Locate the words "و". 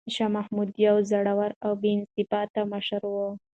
3.11-3.15